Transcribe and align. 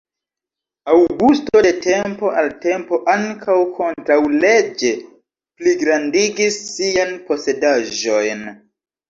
Aŭgusto 0.91 1.59
de 1.65 1.73
tempo 1.83 2.31
al 2.41 2.49
tempo 2.63 2.99
ankaŭ 3.13 3.59
kontraŭleĝe 3.81 4.91
pligrandigis 5.61 6.59
sian 6.73 7.15
posedaĵojn. 7.31 8.45